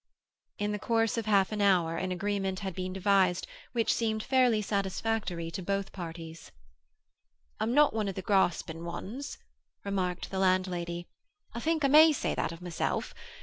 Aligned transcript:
In 0.57 0.71
the 0.71 0.79
course 0.79 1.15
of 1.15 1.27
half 1.27 1.51
an 1.51 1.61
hour 1.61 1.95
an 1.95 2.11
agreement 2.11 2.61
had 2.61 2.73
been 2.73 2.91
devised 2.91 3.45
which 3.73 3.93
seemed 3.93 4.23
fairly 4.23 4.59
satisfactory 4.59 5.51
to 5.51 5.61
both 5.61 5.91
parties. 5.91 6.51
"I'm 7.59 7.75
not 7.75 7.93
one 7.93 8.07
of 8.07 8.15
the 8.15 8.23
graspin' 8.23 8.83
ones," 8.83 9.37
remarked 9.85 10.31
the 10.31 10.39
landlady. 10.39 11.05
"I 11.53 11.59
think 11.59 11.85
I 11.85 11.87
may 11.87 12.13
say 12.13 12.33
that 12.33 12.51
of 12.51 12.63
myself. 12.63 13.13